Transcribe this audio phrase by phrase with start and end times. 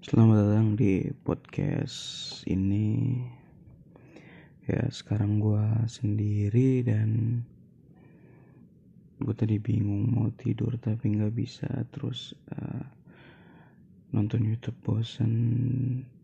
[0.00, 2.00] Selamat datang di podcast
[2.48, 3.20] ini.
[4.64, 5.60] Ya sekarang gue
[5.92, 7.44] sendiri dan
[9.20, 12.80] gue tadi bingung mau tidur tapi nggak bisa terus uh,
[14.16, 15.36] nonton YouTube bosan,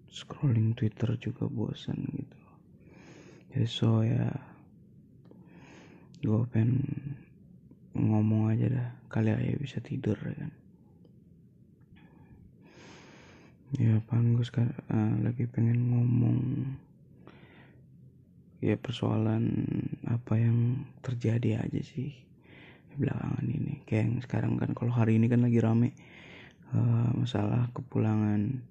[0.08, 2.40] scrolling Twitter juga bosan gitu.
[3.52, 4.32] Jadi so ya
[6.24, 6.80] gue pengen
[7.92, 10.64] ngomong aja dah kali aja bisa tidur ya kan
[13.74, 16.38] ya pan gue sekarang uh, lagi pengen ngomong
[18.62, 19.50] ya persoalan
[20.06, 22.14] apa yang terjadi aja sih
[22.96, 23.84] belakangan ini.
[23.84, 25.92] Kayak yang sekarang kan kalau hari ini kan lagi rame
[26.72, 28.64] uh, masalah kepulangan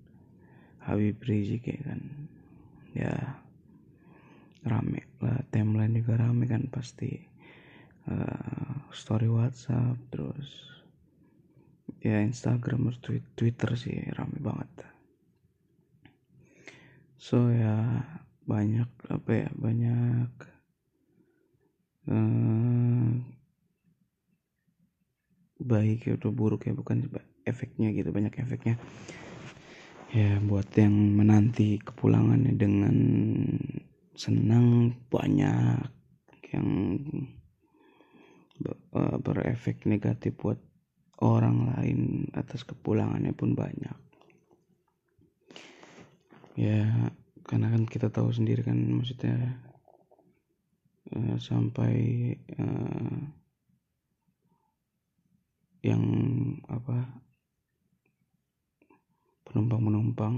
[0.82, 2.02] Habib Rizik ya kan.
[2.96, 3.14] Ya
[4.66, 7.22] rame lah timeline juga rame kan pasti
[8.10, 10.75] uh, story WhatsApp terus
[12.02, 14.70] ya Instagram atau Twitter sih rame banget.
[17.18, 18.06] So ya
[18.46, 20.32] banyak apa ya banyak
[22.14, 23.10] uh,
[25.66, 27.10] baik atau buruk ya bukan
[27.50, 28.78] efeknya gitu banyak efeknya.
[30.14, 32.98] Ya buat yang menanti kepulangannya dengan
[34.16, 35.90] senang banyak
[36.54, 36.70] yang
[38.96, 40.62] uh, berefek negatif buat
[41.24, 43.98] orang lain atas kepulangannya pun banyak.
[46.56, 47.12] Ya
[47.46, 49.60] karena kan kita tahu sendiri kan maksudnya
[51.14, 51.94] uh, sampai
[52.58, 53.22] uh,
[55.86, 56.04] yang
[56.66, 57.06] apa
[59.46, 60.36] penumpang-penumpang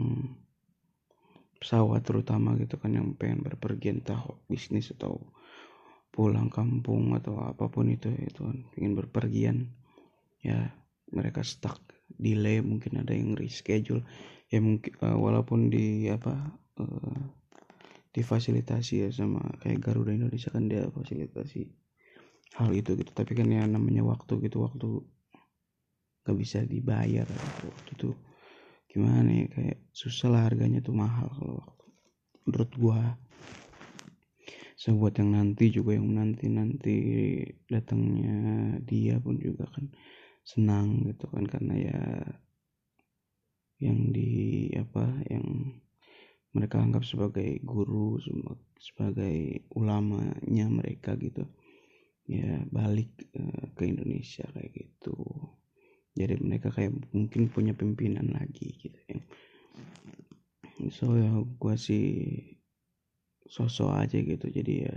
[1.58, 5.31] pesawat terutama gitu kan yang pengen berpergian tahu bisnis atau
[6.12, 9.58] pulang kampung atau apa pun itu itu kan ingin berpergian
[10.48, 10.72] ya
[11.12, 11.80] mereka stuck
[12.16, 14.03] delay mungkin ada yang reschedule.
[14.48, 17.20] Ya mungkin uh, walaupun di apa uh,
[18.16, 21.68] difasilitasi ya sama kayak Garuda Indonesia kan dia fasilitasi
[22.56, 23.12] hal itu gitu.
[23.12, 25.03] Tapi kan ya namanya waktu gitu waktu
[26.24, 27.28] gak bisa dibayar.
[27.68, 28.09] Waktu itu
[28.88, 31.86] gimana ya kayak susah lah harganya tuh mahal kalau waktu.
[32.47, 33.02] Menurut gua.
[34.78, 36.96] So buat yang nanti juga yang nanti nanti
[37.66, 39.90] datangnya dia pun juga kan
[40.47, 42.02] senang gitu kan karena ya
[43.84, 45.75] yang di apa yang
[46.56, 48.16] mereka anggap sebagai guru
[48.80, 51.44] sebagai ulamanya mereka gitu
[52.25, 55.16] ya balik uh, ke Indonesia kayak gitu.
[56.18, 59.19] Jadi mereka kayak mungkin punya pimpinan lagi gitu ya
[60.94, 62.06] so ya gue sih
[63.50, 64.46] sosok aja gitu.
[64.47, 64.96] Jadi ya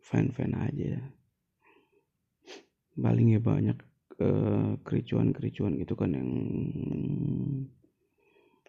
[0.00, 1.19] fan fan aja
[3.00, 3.78] paling ya banyak
[4.20, 6.30] uh, kericuan-kericuan gitu kan yang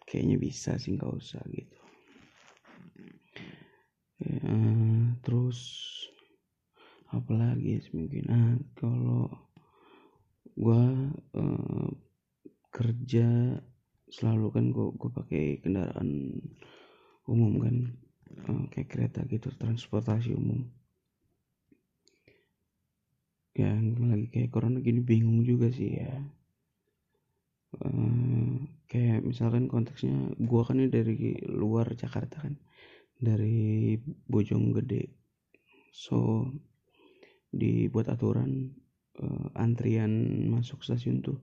[0.08, 1.78] kayaknya bisa sih nggak usah gitu.
[4.22, 4.54] Ya,
[5.20, 5.60] terus
[7.12, 8.24] apa lagi mungkin?
[8.32, 9.28] Ah kalau
[10.56, 11.88] gua uh,
[12.72, 13.60] kerja
[14.08, 16.40] selalu kan gua gua pakai kendaraan
[17.28, 17.76] umum kan
[18.48, 20.68] uh, kayak kereta gitu transportasi umum
[23.52, 26.12] ya lagi kayak corona gini bingung juga sih ya.
[27.72, 32.60] Uh, kayak misalkan konteksnya gua kan ini dari luar Jakarta kan
[33.16, 35.08] dari Bojonggede
[35.92, 36.48] so
[37.48, 38.76] dibuat aturan
[39.20, 40.12] uh, antrian
[40.52, 41.40] masuk stasiun tuh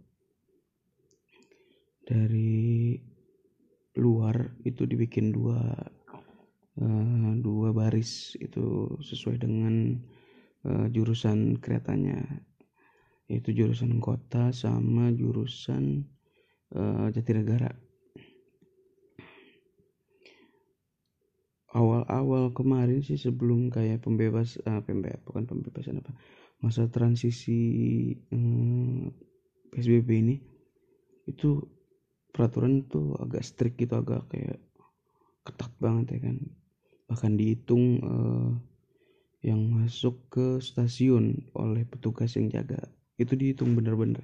[2.05, 2.97] dari
[3.97, 5.61] luar itu dibikin dua
[6.81, 9.97] uh, dua baris itu sesuai dengan
[10.65, 12.19] uh, jurusan keretanya.
[13.29, 16.09] Yaitu jurusan kota sama jurusan
[16.73, 17.69] uh, Jatinegara.
[21.69, 26.17] Awal-awal kemarin sih sebelum kayak pembebas uh, pembebas bukan pembebasan apa
[26.59, 29.13] masa transisi um,
[29.69, 30.35] PSBB ini
[31.29, 31.61] itu
[32.33, 34.57] peraturan tuh agak strict gitu agak kayak
[35.45, 36.37] ketat banget ya kan.
[37.09, 38.49] Bahkan dihitung uh,
[39.39, 42.91] yang masuk ke stasiun oleh petugas yang jaga.
[43.15, 44.23] Itu dihitung bener-bener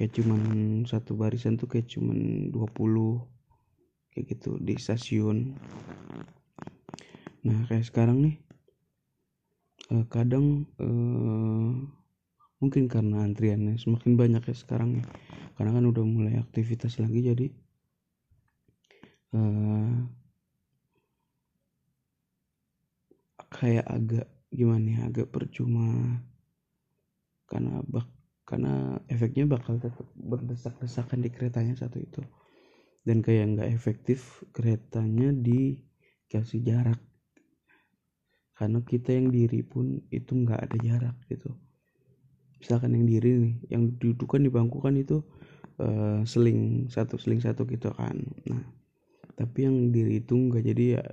[0.00, 0.40] kayak cuman
[0.88, 3.20] satu barisan tuh kayak cuman 20
[4.16, 5.52] kayak gitu di stasiun.
[7.44, 8.36] Nah kayak sekarang nih
[9.92, 11.70] eh, kadang eh,
[12.60, 15.06] mungkin karena antriannya semakin banyak ya sekarang ya.
[15.60, 17.46] Karena kan udah mulai aktivitas lagi jadi
[19.36, 20.19] eh,
[23.50, 26.22] kayak agak gimana ya agak percuma.
[27.50, 28.06] Karena bak
[28.46, 32.22] karena efeknya bakal tetap berdesak-desakan di keretanya satu itu.
[33.02, 37.00] Dan kayak nggak efektif keretanya dikasih jarak.
[38.54, 41.50] Karena kita yang diri pun itu nggak ada jarak gitu.
[42.60, 45.24] Misalkan yang diri nih yang dudukan di bangku kan itu
[45.80, 48.20] uh, seling satu seling satu gitu kan.
[48.46, 48.80] Nah
[49.40, 51.04] tapi yang diri itu nggak jadi ya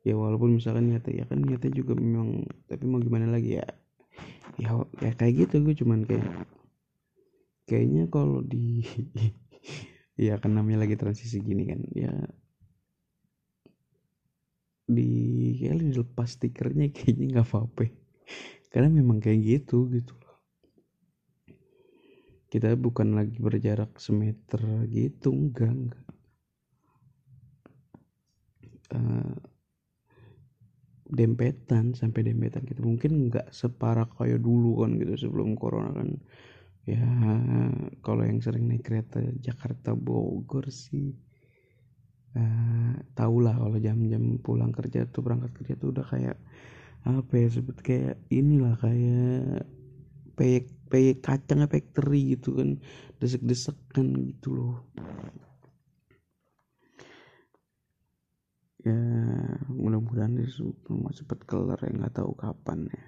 [0.00, 3.66] ya walaupun misalkan niatnya ya kan niatnya juga memang tapi mau gimana lagi ya?
[4.60, 6.28] Ya ya kayak gitu gue cuman kayak
[7.68, 8.84] kayaknya kalau di
[10.26, 12.12] ya kan namanya lagi transisi gini kan ya
[14.90, 15.10] di
[15.62, 17.86] kayak dilepas stikernya kayaknya nggak apa-apa.
[18.70, 20.36] Karena memang kayak gitu gitu loh.
[22.50, 26.06] Kita bukan lagi berjarak semeter gitu enggak enggak.
[28.90, 29.38] Uh,
[31.10, 32.86] dempetan sampai dempetan gitu.
[32.86, 36.16] Mungkin nggak separah kayak dulu kan gitu sebelum corona kan.
[36.88, 37.04] Ya
[38.00, 41.12] kalau yang sering naik kereta Jakarta Bogor sih
[42.34, 46.38] uh, tau lah kalau jam-jam pulang kerja tuh berangkat kerja tuh udah kayak
[47.04, 49.64] apa ya sebut kayak inilah kayak
[50.36, 52.80] peyek peyek kacang factory gitu kan.
[53.20, 54.88] Desek kan gitu loh
[58.80, 59.00] ya
[59.68, 63.06] mudah-mudahan semua cepat kelar ya nggak tahu kapan ya.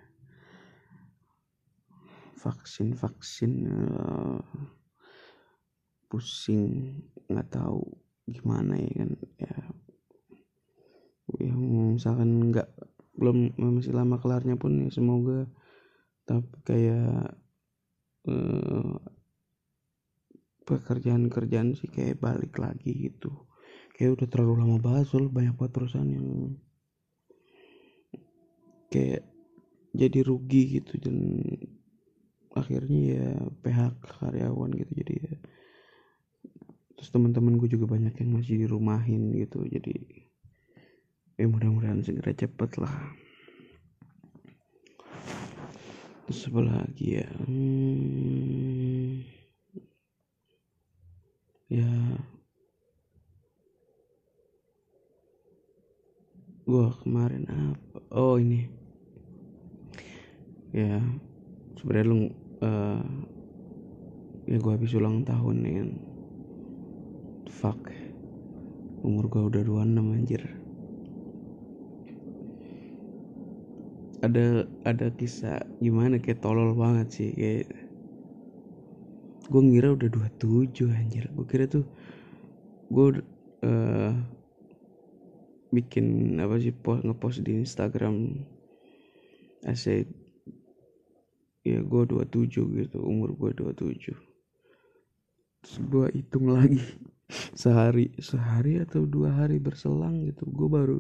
[2.43, 4.43] Vaksin vaksin uh,
[6.11, 7.87] pusing nggak tahu
[8.29, 9.11] gimana ya kan
[9.41, 9.57] ya.
[11.41, 12.69] Ya misalkan nggak
[13.17, 15.49] belum masih lama kelarnya pun ya semoga
[16.27, 17.37] tapi kayak
[18.29, 18.97] uh,
[20.63, 23.52] pekerjaan-kerjaan sih kayak balik lagi gitu
[24.03, 26.59] kayak udah terlalu lama banget soal banyak banget perusahaan yang
[28.91, 29.23] kayak
[29.95, 31.17] jadi rugi gitu dan
[32.51, 33.27] akhirnya ya
[33.63, 34.91] PHK karyawan gitu.
[35.07, 35.35] Jadi ya
[36.99, 39.63] terus teman-teman gue juga banyak yang masih dirumahin gitu.
[39.71, 40.27] Jadi
[41.39, 43.15] ya mudah-mudahan segera cepet lah.
[46.27, 47.31] Terus apa lagi ya?
[47.47, 49.23] Hmm,
[51.71, 51.87] ya
[56.73, 58.01] gua kemarin apa?
[58.17, 58.65] Oh ini.
[60.73, 61.05] Ya
[61.77, 62.19] sebenarnya lu
[62.65, 63.05] uh,
[64.49, 65.75] ya gua habis ulang tahun nih.
[65.77, 65.91] Kan
[67.53, 67.93] fuck.
[69.05, 70.43] Umur gua udah 26 anjir.
[74.25, 77.69] Ada ada kisah gimana kayak tolol banget sih kayak
[79.53, 80.09] gue ngira udah
[80.41, 81.29] 27 anjir.
[81.37, 81.85] Gue kira tuh
[82.89, 83.21] gue
[83.67, 84.15] uh,
[85.73, 88.45] bikin apa sih post ngepost di Instagram
[89.65, 90.05] asik
[91.65, 94.13] ya gue 27 gitu umur gue 27
[95.63, 96.83] terus gue hitung lagi
[97.63, 100.99] sehari sehari atau dua hari berselang gitu gue baru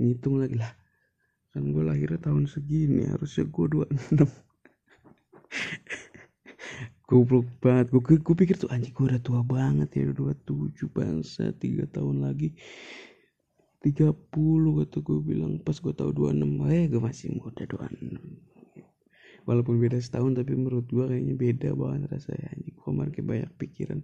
[0.00, 0.58] ngitung lagi.
[0.58, 0.72] Lah
[1.52, 4.20] kan gue lahirnya tahun segini harusnya gue 26
[7.08, 11.56] goblok banget gue, gue pikir tuh anjing gue udah tua banget ya udah 27 bangsa
[11.56, 12.52] tiga tahun lagi
[13.78, 18.48] 30 kata gue bilang pas gue tahu 26 eh gue masih muda 26
[19.48, 22.76] walaupun beda setahun tapi menurut gue kayaknya beda banget rasanya anjing.
[22.76, 24.00] Gue kemarin kayak banyak pikiran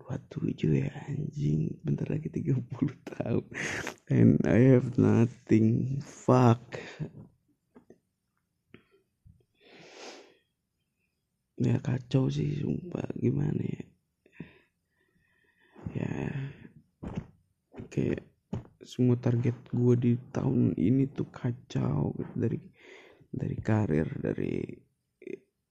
[0.00, 2.64] 27 ya anjing bentar lagi 30
[3.12, 3.44] tahun.
[4.08, 6.00] And I have nothing.
[6.00, 6.80] Fuck.
[11.60, 13.12] Ya kacau sih sumpah.
[13.12, 13.84] Gimana ya?
[15.92, 16.16] Ya
[17.92, 18.24] kayak
[18.82, 22.34] semua target gue di tahun ini tuh kacau gitu.
[22.34, 22.58] dari
[23.28, 24.64] dari karir dari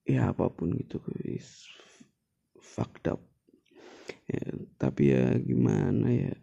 [0.08, 1.67] ya apa pun gitu is
[2.62, 3.22] fucked up.
[4.27, 4.44] Ya,
[4.79, 6.36] tapi ya gimana ya.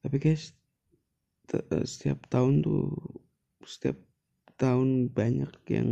[0.00, 0.52] Tapi guys
[1.52, 2.92] eh, setiap tahun tuh
[3.66, 3.98] setiap
[4.56, 5.90] tahun banyak yang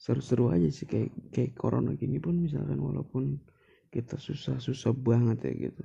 [0.00, 3.36] seru-seru aja sih kayak kayak corona gini pun misalkan walaupun
[3.92, 5.84] kita susah-susah banget ya gitu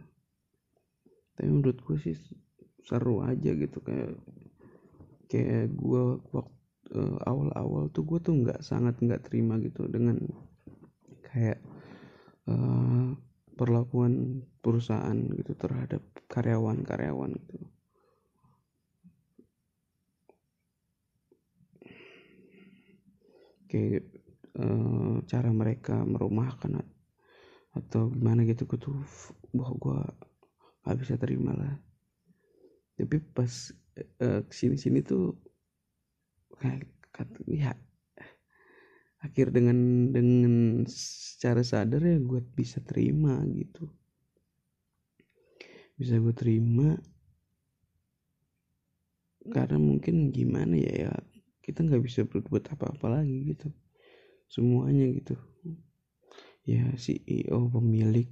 [1.36, 2.15] tapi menurut gue sih
[2.86, 4.15] seru aja gitu kayak
[5.27, 6.56] kayak gue waktu
[6.94, 10.22] uh, awal-awal tuh gue tuh nggak sangat nggak terima gitu dengan
[11.25, 11.58] kayak
[12.46, 13.18] uh,
[13.56, 17.58] perlakuan perusahaan gitu terhadap karyawan-karyawan gitu.
[23.65, 24.06] Kayak
[24.60, 26.86] uh, cara mereka merumahkan
[27.75, 28.96] atau gimana gitu gue tuh
[29.51, 30.00] gue
[30.86, 31.74] nggak bisa terima lah.
[32.96, 33.50] Tapi pas
[34.22, 35.34] uh, ke sini sini tuh
[36.62, 36.88] kayak
[37.48, 37.72] ya
[39.24, 43.89] akhir dengan dengan secara sadar ya gue bisa terima gitu.
[45.98, 47.00] Bisa gue terima
[49.46, 51.13] karena mungkin gimana ya ya
[51.65, 53.74] kita nggak bisa berbuat apa-apa lagi gitu.
[54.46, 55.34] Semuanya gitu.
[56.65, 58.30] Ya CEO pemilik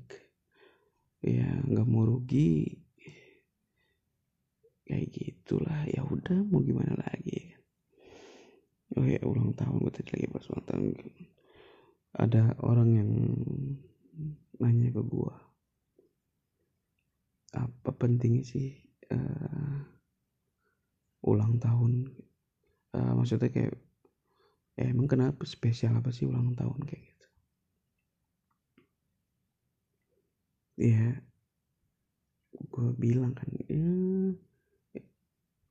[1.23, 2.67] ya nggak mau rugi.
[4.83, 5.87] Kayak gitulah.
[5.87, 7.55] Ya udah mau gimana lagi?
[8.99, 10.85] Oh ya ulang tahun gue tadi lagi pas ulang tahun.
[12.13, 13.11] Ada orang yang
[14.61, 15.33] nanya ke gue
[17.53, 18.69] apa pentingnya sih
[19.13, 19.77] uh,
[21.25, 22.11] ulang tahun?
[22.93, 23.73] Uh, maksudnya kayak
[24.77, 26.85] ya emang kenapa spesial apa sih ulang tahun?
[26.85, 27.27] Kayak gitu
[30.77, 31.21] ya
[32.53, 33.65] gue bilang kan ya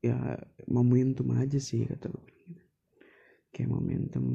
[0.02, 0.16] ya
[0.66, 2.62] momentum aja sih kata gue gitu.
[3.54, 4.26] kayak momentum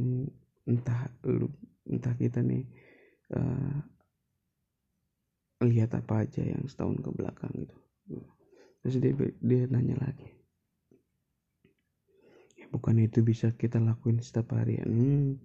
[0.68, 1.52] entah lu
[1.88, 2.64] entah kita nih
[3.36, 3.80] uh,
[5.66, 7.78] lihat apa aja yang setahun ke belakang gitu.
[8.86, 10.30] Terus dia dia nanya lagi.
[12.62, 14.78] Ya bukan itu bisa kita lakuin setiap hari?
[14.86, 15.42] Hmm,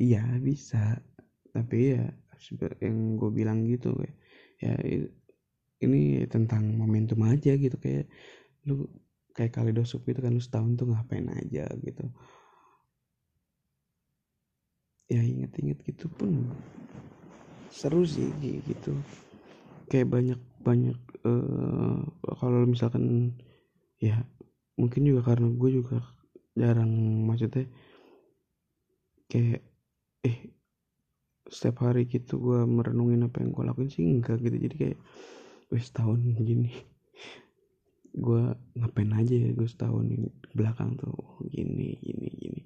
[0.00, 1.04] iya bisa.
[1.52, 2.08] Tapi ya
[2.80, 4.16] yang gue bilang gitu kayak
[4.60, 4.76] ya
[5.80, 8.06] ini tentang momentum aja gitu kayak
[8.68, 8.84] lu
[9.32, 12.04] kayak kaleidoskop itu kan lu setahun tuh ngapain aja gitu.
[15.10, 16.54] Ya inget-inget gitu pun
[17.72, 19.00] seru sih gitu.
[19.90, 21.98] Kayak banyak banyak uh,
[22.36, 23.34] kalau misalkan
[23.96, 24.22] ya
[24.76, 25.98] mungkin juga karena gue juga
[26.54, 26.92] jarang
[27.24, 27.64] maksudnya
[29.30, 29.64] kayak
[30.26, 30.59] eh
[31.50, 34.56] setiap hari gitu gue merenungin apa yang gue lakuin sih enggak gitu.
[34.56, 34.98] Jadi kayak
[35.74, 36.70] wes tahun gini.
[38.24, 38.42] Gue
[38.74, 40.30] ngapain aja ya gue setahun ini?
[40.50, 41.14] Belakang tuh
[41.46, 42.60] gini gini gini.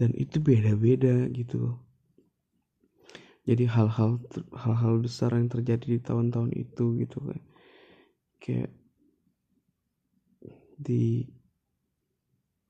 [0.00, 1.76] Dan itu beda-beda gitu.
[3.44, 4.20] Jadi hal-hal
[4.56, 7.44] hal-hal besar yang terjadi di tahun-tahun itu gitu kayak
[8.40, 8.70] kayak
[10.78, 11.28] di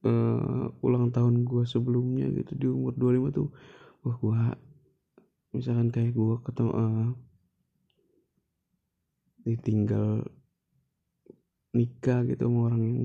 [0.07, 3.49] uh, ulang tahun gue sebelumnya gitu di umur 25 tuh
[4.07, 4.43] wah gue
[5.59, 7.09] misalkan kayak gue ketemu uh,
[9.43, 10.23] ditinggal
[11.75, 13.03] nikah gitu sama orang yang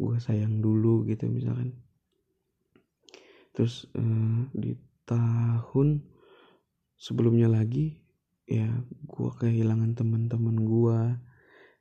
[0.00, 1.76] gue sayang dulu gitu misalkan.
[3.52, 4.72] Terus uh, di
[5.04, 6.00] tahun
[6.96, 8.00] sebelumnya lagi
[8.48, 11.00] ya gue kehilangan teman-teman gue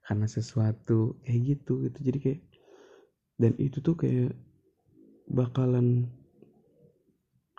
[0.04, 2.00] karena sesuatu kayak gitu gitu.
[2.04, 2.42] Jadi kayak
[3.40, 4.36] dan itu tuh kayak
[5.32, 6.12] bakalan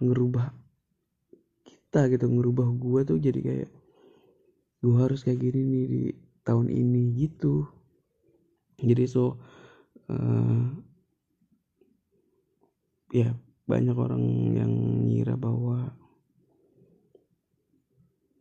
[0.00, 0.65] ngerubah
[1.96, 3.70] kita gitu ngerubah gue tuh jadi kayak
[4.84, 6.02] gue harus kayak gini nih di
[6.44, 7.64] tahun ini gitu.
[8.76, 9.40] Jadi so
[10.12, 10.76] uh,
[13.16, 13.32] ya
[13.64, 14.22] banyak orang
[14.52, 14.72] yang
[15.08, 15.96] ngira bahwa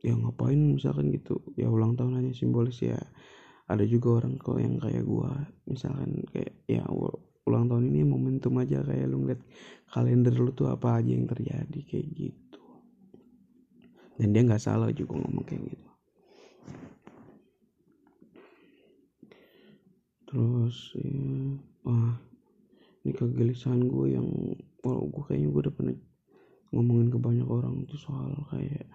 [0.03, 2.99] ya ngapain misalkan gitu ya ulang tahun hanya simbolis ya.
[3.71, 5.31] Ada juga orang kok yang kayak gue
[5.71, 6.83] misalkan kayak ya
[7.47, 9.39] ulang tahun ini momentum aja kayak lu ngeliat
[9.87, 12.44] kalender lu tuh apa aja yang terjadi kayak gitu
[14.15, 15.89] dan dia nggak salah juga ngomong kayak gitu.
[20.25, 21.15] Terus ya
[21.85, 22.17] wah
[23.05, 24.27] ini kegelisahan gue yang
[24.81, 25.95] walau gue kayaknya gue udah pernah
[26.73, 28.89] ngomongin ke banyak orang tuh soal kayak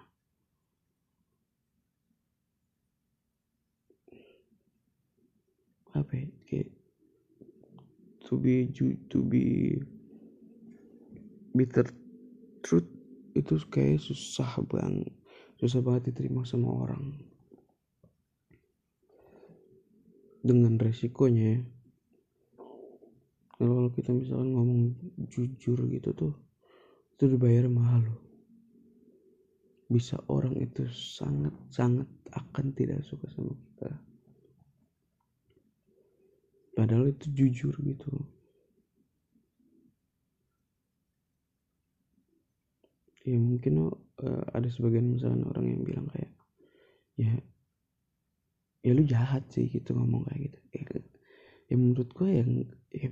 [5.91, 6.69] apa ya kayak
[8.23, 8.69] to be
[9.11, 9.75] to be
[11.51, 11.83] bitter
[12.63, 13.00] truth
[13.37, 15.05] itu kayak susah bang.
[15.59, 17.15] Susah banget diterima sama orang.
[20.41, 21.61] Dengan resikonya ya
[23.61, 24.81] kalau kita misalkan ngomong
[25.29, 26.33] jujur gitu tuh
[27.13, 28.21] itu dibayar mahal loh.
[29.85, 33.93] Bisa orang itu sangat sangat akan tidak suka sama kita.
[36.73, 38.09] Padahal itu jujur gitu
[43.21, 46.31] ya mungkin uh, ada sebagian misalnya orang yang bilang kayak
[47.19, 47.33] ya
[48.81, 50.59] ya lu jahat sih gitu ngomong kayak gitu.
[50.73, 50.81] Ya,
[51.69, 52.51] ya menurut gue yang
[52.89, 53.09] ya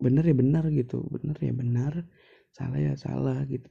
[0.00, 1.92] benar ya benar gitu benar ya benar
[2.52, 3.68] salah ya salah gitu.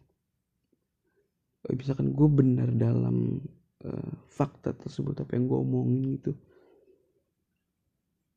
[1.69, 3.43] Misalkan gue benar dalam
[3.85, 6.33] uh, fakta tersebut apa yang gue omongin gitu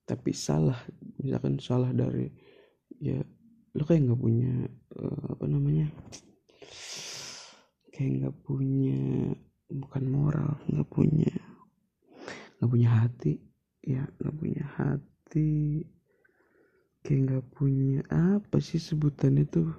[0.03, 0.77] tapi salah
[1.23, 2.29] misalkan salah dari
[2.99, 3.23] ya
[3.73, 4.55] lu kayak nggak punya
[4.99, 5.89] uh, apa namanya
[8.03, 9.31] kayak nggak punya
[9.71, 11.31] bukan moral nggak punya
[12.59, 13.39] nggak punya hati
[13.79, 15.87] ya nggak punya hati
[17.07, 19.71] kayak nggak punya apa sih sebutannya tuh?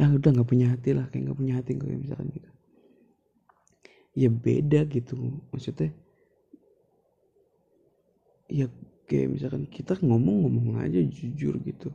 [0.00, 2.50] Ya udah nggak punya hati lah kayak nggak punya hati kayak misalkan gitu.
[4.16, 5.92] Ya beda gitu maksudnya.
[8.48, 8.72] Ya
[9.04, 11.92] kayak misalkan kita ngomong-ngomong aja jujur gitu.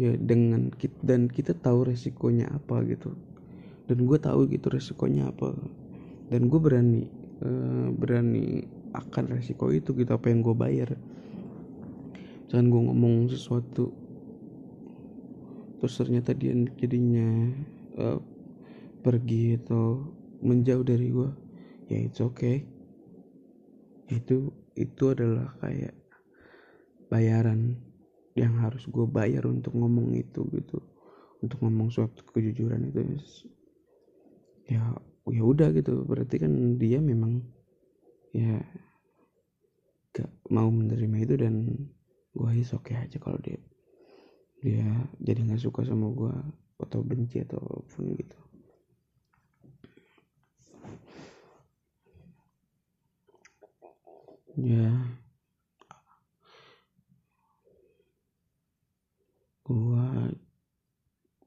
[0.00, 3.12] Ya dengan kita dan kita tahu resikonya apa gitu
[3.90, 5.50] dan gue tahu gitu resikonya apa.
[6.30, 7.10] Dan gue berani
[7.42, 8.62] uh, berani
[8.94, 10.94] akan resiko itu gitu apa yang gue bayar.
[12.46, 13.90] Jangan gue ngomong sesuatu
[15.82, 17.50] terus ternyata dia jadinya
[17.98, 18.20] uh,
[19.00, 20.12] pergi atau
[20.44, 21.30] menjauh dari gue
[21.90, 22.62] ya it's okay.
[24.06, 25.98] Itu itu adalah kayak
[27.10, 27.74] bayaran
[28.38, 30.78] yang harus gue bayar untuk ngomong itu gitu.
[31.42, 33.02] Untuk ngomong suatu kejujuran itu
[34.70, 34.82] ya
[35.26, 36.06] ya udah gitu.
[36.06, 37.42] Berarti kan dia memang
[38.30, 38.62] ya
[40.14, 41.54] gak mau menerima itu dan
[42.30, 43.58] gue is oke okay aja kalau dia
[44.62, 44.86] dia
[45.18, 46.34] jadi nggak suka sama gue
[46.80, 48.38] atau benci ataupun gitu.
[54.58, 54.90] Ya.
[59.64, 60.34] Gua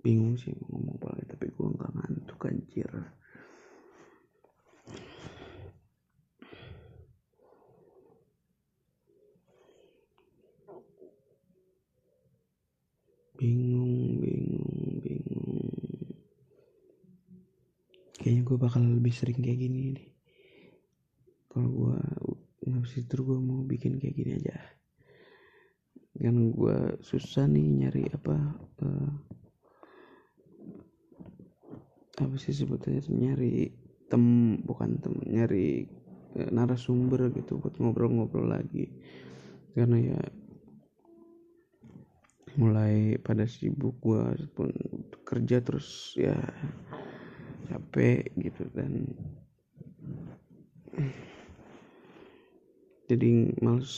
[0.04, 2.92] bingung sih mau ngomong apa lagi tapi gua nggak ngantuk anjir.
[13.40, 15.68] Bingung bingung bingung.
[18.20, 20.10] Kayaknya gue bakal lebih sering kayak gini nih.
[21.52, 21.98] Kalau gue
[22.64, 24.56] nggak tidur gue mau bikin kayak gini aja.
[26.16, 28.36] Kan gue susah nih nyari apa
[28.86, 29.12] uh,
[32.24, 33.70] apa sih sebetulnya nyari
[34.08, 35.88] tem bukan tem nyari
[36.40, 38.88] uh, narasumber gitu buat ngobrol-ngobrol lagi.
[39.74, 40.22] Karena ya
[42.54, 44.22] mulai pada sibuk gue
[44.54, 44.70] pun
[45.26, 46.38] kerja terus ya
[47.66, 49.10] capek gitu dan
[53.10, 53.94] jadi males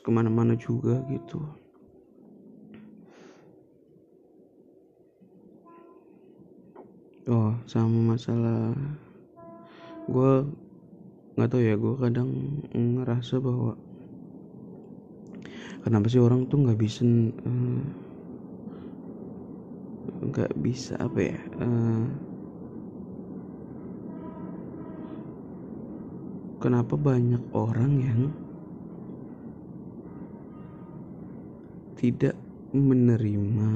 [0.00, 1.44] ke mana-mana juga gitu
[7.28, 8.72] oh sama masalah
[10.08, 10.32] gue
[11.36, 12.30] nggak tahu ya gue kadang
[12.72, 13.76] ngerasa bahwa
[15.84, 17.82] kenapa sih orang tuh nggak bisa eh,
[20.24, 22.04] nggak uh, bisa apa ya uh,
[26.58, 28.20] kenapa banyak orang yang
[32.00, 32.34] tidak
[32.72, 33.70] menerima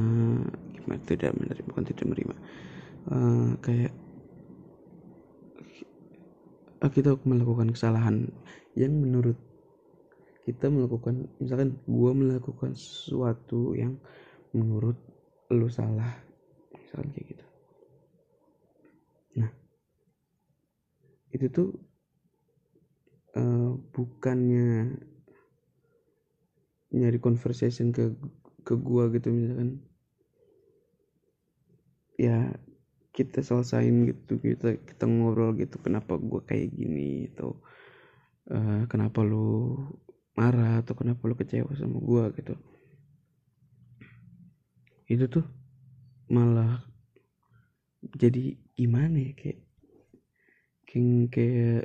[0.72, 2.34] gimana tidak menerima bukan tidak menerima
[3.10, 3.94] uh, kayak
[6.84, 8.28] uh, kita melakukan kesalahan.
[8.78, 9.38] Yang menurut
[10.42, 13.94] kita melakukan misalkan gue melakukan sesuatu yang
[14.50, 14.98] menurut
[15.52, 16.18] lu salah
[16.74, 17.46] misalkan kayak gitu.
[19.38, 19.50] Nah
[21.32, 21.68] itu tuh
[23.38, 24.98] uh, bukannya
[26.92, 28.12] nyari conversation ke
[28.62, 29.80] ke gua gitu misalkan.
[32.20, 32.52] Ya
[33.12, 37.60] kita selesain gitu kita kita ngobrol gitu kenapa gua kayak gini atau
[38.48, 39.76] uh, kenapa lu
[40.32, 42.56] marah atau kenapa lu kecewa sama gua gitu.
[45.04, 45.44] Itu tuh
[46.32, 46.80] malah
[48.16, 49.60] jadi gimana ya kayak
[50.88, 51.84] kayak, kayak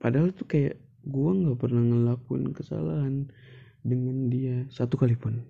[0.00, 3.28] padahal tuh kayak gua nggak pernah ngelakuin kesalahan
[3.84, 5.44] dengan dia satu kali pun.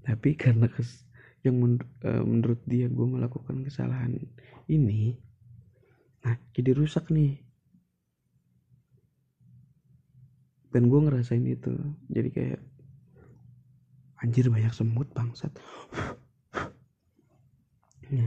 [0.00, 1.09] Tapi karena kes
[1.40, 4.12] yang men uh, menurut dia gue melakukan kesalahan
[4.68, 5.16] ini
[6.20, 7.40] nah jadi rusak nih.
[10.70, 11.72] Dan gue ngerasain itu
[12.06, 12.60] jadi kayak
[14.20, 15.52] anjir banyak semut bangsat.
[18.10, 18.26] Nah,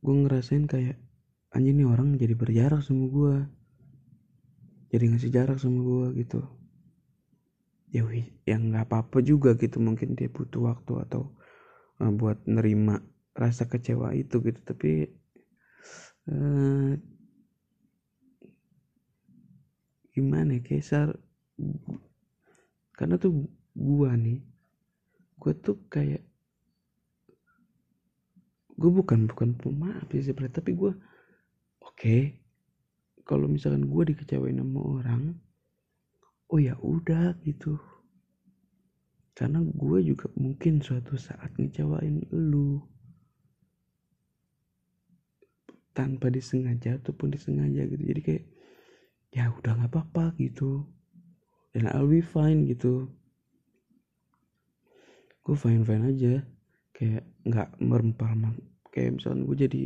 [0.00, 0.96] gue ngerasain kayak
[1.52, 3.34] anjir nih orang jadi berjarak sama gue
[4.88, 6.40] jadi ngasih jarak sama gue gitu.
[7.92, 8.08] Ya
[8.48, 11.36] yang nggak apa-apa juga gitu mungkin dia butuh waktu atau
[12.02, 12.98] uh, buat nerima
[13.34, 14.60] rasa kecewa itu gitu.
[14.62, 15.06] Tapi
[16.30, 16.92] uh,
[20.14, 21.14] gimana ya kayak
[22.98, 23.46] karena tuh
[23.78, 24.42] gua nih
[25.38, 26.28] gua tuh kayak
[28.78, 30.94] gue bukan bukan pemaaf sih sebenarnya tapi gue
[31.82, 32.38] oke okay,
[33.26, 35.22] kalau misalkan gue dikecewain sama orang
[36.54, 37.74] oh ya udah gitu
[39.38, 42.82] karena gue juga mungkin suatu saat ngecewain lu.
[45.94, 48.02] Tanpa disengaja ataupun disengaja gitu.
[48.02, 48.44] Jadi kayak
[49.30, 50.82] ya udah nggak apa-apa gitu.
[51.70, 53.06] Dan I'll be fine gitu.
[55.46, 56.42] Gue fine fine aja.
[56.90, 58.34] Kayak nggak merempah
[58.90, 59.84] kayak misalnya gue jadi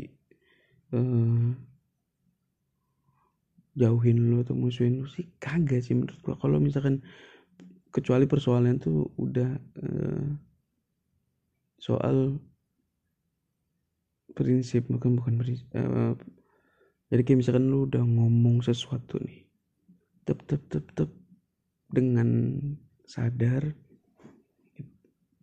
[0.97, 1.53] uh,
[3.77, 7.01] jauhin lu atau musuhin lu sih kagak sih menurut gua kalau misalkan
[7.93, 9.51] kecuali persoalan tuh udah
[9.85, 10.29] uh,
[11.77, 12.41] soal
[14.33, 16.17] prinsip bukan bukan prinsip uh,
[17.13, 19.45] jadi kayak misalkan lu udah ngomong sesuatu nih
[20.25, 21.11] tep tep tep tep
[21.93, 22.57] dengan
[23.05, 23.77] sadar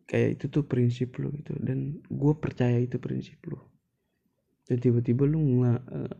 [0.10, 1.54] kayak itu tuh prinsip lu gitu.
[1.62, 3.62] Dan gue percaya itu prinsip lu.
[4.66, 6.16] Dan tiba-tiba lu ngel uh,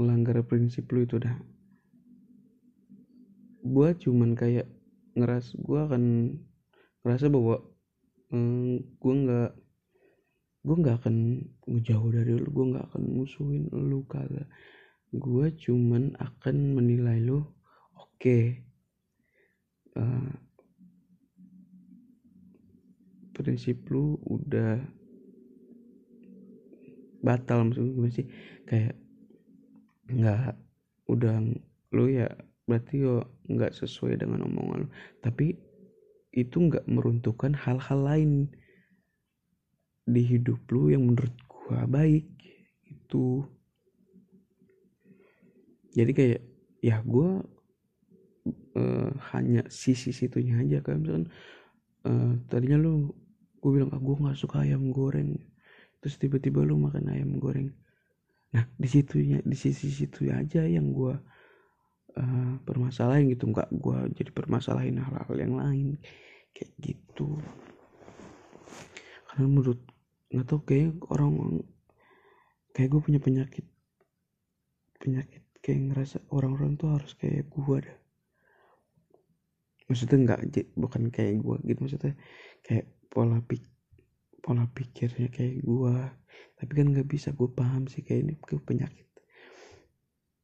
[0.00, 1.36] melanggar prinsip lu itu dah
[3.60, 4.68] gue cuman kayak
[5.16, 6.02] ngeras gue akan
[7.04, 7.60] ngerasa bahwa
[8.32, 9.52] hmm, gue nggak
[10.60, 11.16] gue nggak akan
[11.64, 14.48] ngejauh dari lu gue nggak akan musuhin lu kagak
[15.10, 17.40] gue cuman akan menilai lu
[17.96, 18.62] oke okay.
[19.96, 20.32] uh, eh,
[23.32, 24.76] prinsip lu udah
[27.24, 28.26] batal maksudnya gimana sih
[28.68, 28.96] kayak
[30.12, 30.56] nggak
[31.08, 31.40] udah
[31.96, 32.28] lu ya
[32.68, 33.24] berarti yo
[33.56, 34.88] nggak sesuai dengan omongan lu.
[35.20, 35.58] Tapi
[36.30, 38.32] itu nggak meruntuhkan hal-hal lain
[40.06, 42.26] di hidup lu yang menurut gua baik
[42.86, 43.46] itu
[45.90, 46.42] jadi kayak
[46.82, 47.42] ya gua
[48.78, 50.78] uh, hanya sisi situnya aja.
[50.82, 51.26] Kan misalkan
[52.06, 53.10] uh, tadinya lu
[53.60, 55.36] gue bilang ah gue nggak suka ayam goreng.
[56.00, 57.74] Terus tiba-tiba lu makan ayam goreng.
[58.56, 61.14] Nah di situnya di sisi situ aja yang gue
[62.16, 63.50] uh, permasalahin gitu.
[63.50, 65.88] Nggak gue jadi permasalahin hal-hal yang lain.
[66.54, 67.38] Kayak gitu.
[69.30, 69.80] Karena menurut
[70.30, 71.62] nggak tau kayak orang
[72.70, 73.66] kayak gue punya penyakit
[75.02, 77.98] penyakit kayak ngerasa orang-orang tuh harus kayak gue dah.
[79.90, 80.40] Maksudnya nggak
[80.78, 81.78] bukan kayak gue gitu.
[81.82, 82.14] Maksudnya
[82.62, 83.66] kayak pola pik
[84.40, 85.96] pola pikirnya kayak gue
[86.56, 89.08] tapi kan nggak bisa gue paham sih kayak ini penyakit.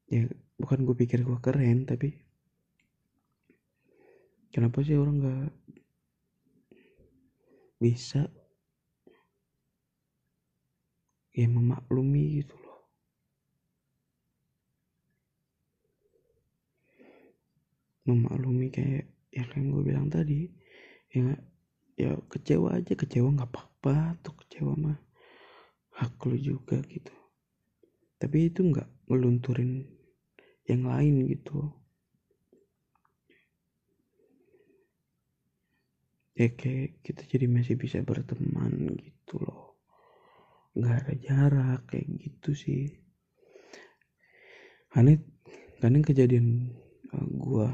[0.09, 0.26] Ya
[0.57, 2.16] bukan gue pikir gue keren tapi
[4.49, 5.53] kenapa sih orang nggak
[7.77, 8.25] bisa
[11.37, 12.81] ya memaklumi gitu loh?
[18.09, 20.49] Memaklumi kayak yang kan gue bilang tadi
[21.12, 21.37] ya
[22.01, 24.97] ya kecewa aja kecewa nggak apa-apa tuh kecewa mah
[26.01, 27.12] hak lu juga gitu.
[28.16, 29.96] Tapi itu nggak ngelunturin
[30.66, 31.70] yang lain gitu.
[36.37, 39.81] Ya kayak kita jadi masih bisa berteman gitu loh.
[40.76, 42.92] Nggak ada jarak kayak gitu sih.
[44.92, 45.16] Karena
[45.81, 46.76] karena kejadian
[47.16, 47.72] uh, gua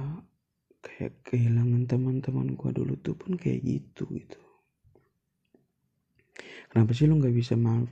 [0.78, 4.38] kayak kehilangan teman-teman gua dulu tuh pun kayak gitu gitu.
[6.70, 7.90] Kenapa sih lo nggak bisa maaf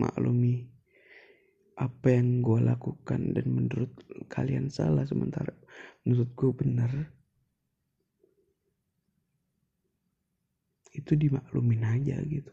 [0.00, 0.79] maklumi
[1.80, 3.88] apa yang gue lakukan dan menurut
[4.28, 5.56] kalian salah sementara
[6.04, 6.92] menurut gue benar
[10.90, 12.52] itu dimaklumin aja gitu.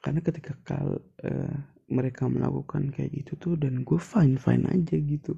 [0.00, 1.56] Karena ketika kal uh,
[1.90, 5.36] mereka melakukan kayak gitu tuh dan gue fine fine aja gitu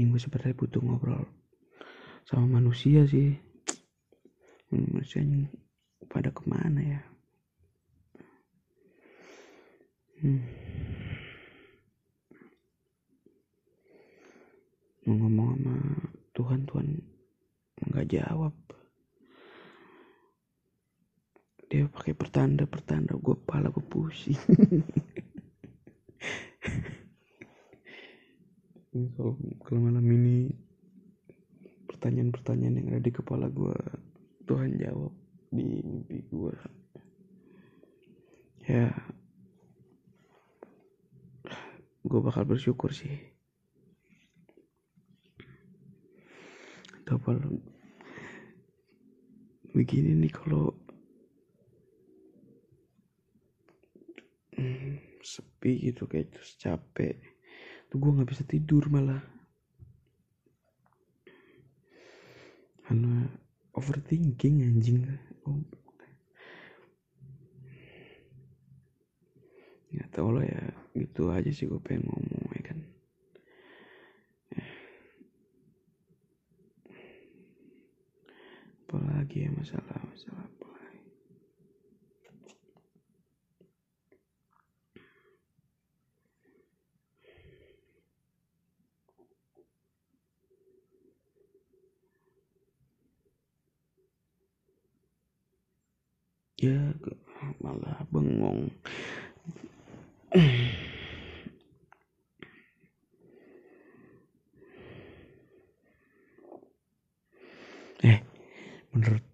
[0.00, 1.28] ini gue sebenarnya butuh ngobrol
[2.24, 3.36] sama manusia sih.
[4.72, 5.20] Manusia
[6.08, 7.02] pada ke mana ya?
[10.24, 10.40] Hmm.
[15.04, 15.76] mau ngomong sama
[16.32, 16.88] Tuhan Tuhan
[17.92, 18.56] nggak jawab.
[21.68, 24.40] Dia pakai pertanda pertanda gue pala gue pusing
[28.90, 30.50] kalau kalau malam ini
[31.86, 33.78] pertanyaan-pertanyaan yang ada di kepala gue
[34.50, 35.14] Tuhan jawab
[35.50, 36.56] di mimpi gue
[38.66, 38.90] ya
[42.00, 43.12] gue bakal bersyukur sih.
[47.04, 47.20] Atau
[49.70, 50.74] begini nih kalau
[54.58, 57.18] hmm, sepi gitu kayak terus capek
[57.90, 59.18] tuh gue nggak bisa tidur malah.
[62.86, 63.26] Karena
[63.74, 65.02] overthinking anjing.
[65.44, 65.58] Oh.
[69.90, 70.62] nggak tau lah ya
[70.94, 72.78] gitu aja sih gue pengen ngomong ya kan.
[78.86, 80.46] Apalagi ya masalah masalah
[96.60, 96.76] ya
[97.64, 98.68] malah bengong
[108.04, 108.20] eh
[108.92, 109.24] menurut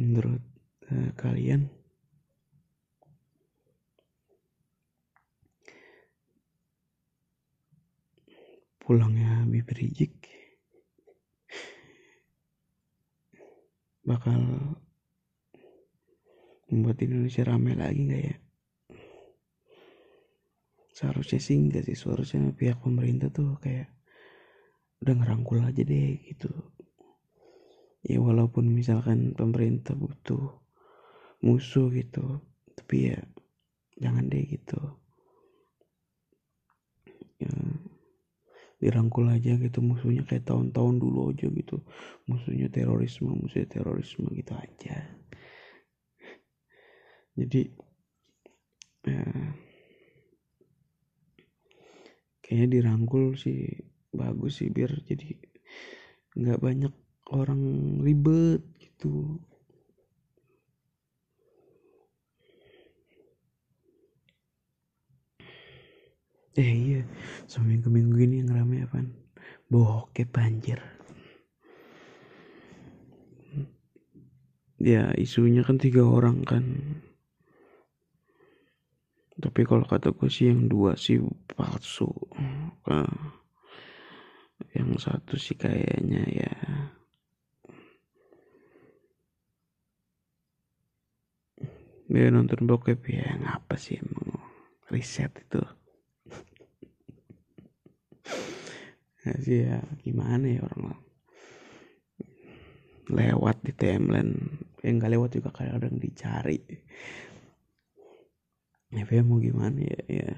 [0.00, 0.40] menurut
[0.88, 1.68] uh, kalian
[8.80, 10.16] pulangnya Habib Rizik
[14.08, 14.40] bakal
[17.38, 18.36] Indonesia ramai lagi nggak ya?
[20.90, 23.94] Seharusnya sih enggak sih, seharusnya pihak pemerintah tuh kayak
[25.06, 26.50] udah ngerangkul aja deh gitu.
[28.02, 30.58] Ya walaupun misalkan pemerintah butuh
[31.46, 32.42] musuh gitu,
[32.74, 33.22] tapi ya
[34.02, 34.98] jangan deh gitu.
[37.38, 37.54] Ya,
[38.82, 41.86] dirangkul aja gitu musuhnya kayak tahun-tahun dulu aja gitu
[42.26, 45.06] musuhnya terorisme musuhnya terorisme gitu aja
[47.38, 47.70] jadi
[49.06, 49.22] ya,
[52.42, 53.78] kayaknya dirangkul sih
[54.10, 55.38] bagus sih biar jadi
[56.34, 56.94] nggak banyak
[57.30, 57.62] orang
[58.02, 59.38] ribet gitu.
[66.58, 67.02] Eh iya
[67.46, 69.06] seminggu minggu ini yang rame apa
[69.70, 70.82] bokep banjir
[74.78, 76.64] ya isunya kan tiga orang kan
[79.38, 81.22] tapi kalau kata gue sih yang dua sih
[81.54, 82.10] palsu.
[82.90, 83.06] Nah,
[84.74, 86.54] yang satu sih kayaknya ya.
[92.08, 94.42] Dia nonton bokep ya ngapa sih emang
[94.90, 95.62] riset itu?
[99.26, 100.96] Ya sih ya gimana ya orang
[103.12, 104.64] lewat di timeline.
[104.80, 106.64] Yang nggak lewat juga kadang dicari
[108.88, 110.30] ya mau gimana ya ya.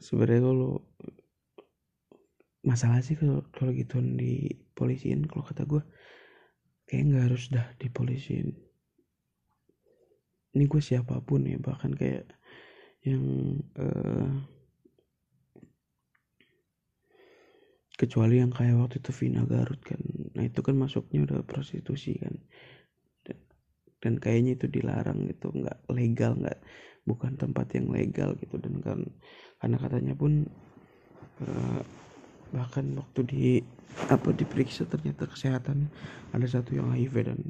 [0.00, 0.72] Sebenarnya kalau
[2.64, 5.84] masalah sih kalau kalau gitu di polisiin kalau kata gue
[6.88, 8.56] kayak nggak harus dah di polisiin
[10.56, 12.24] ini gue siapa pun ya bahkan kayak
[13.04, 14.32] yang uh,
[18.00, 20.00] kecuali yang kayak waktu itu Vina Garut kan.
[20.34, 22.34] Nah itu kan masuknya udah prostitusi kan
[24.04, 25.48] dan kayaknya itu dilarang gitu.
[25.48, 26.60] Nggak legal nggak
[27.08, 28.60] bukan tempat yang legal gitu.
[28.60, 29.00] Dan kan
[29.64, 30.44] karena katanya pun
[31.40, 31.80] uh,
[32.52, 33.44] bahkan waktu di
[34.12, 35.88] apa diperiksa ternyata kesehatan
[36.36, 37.40] ada satu yang HIV dan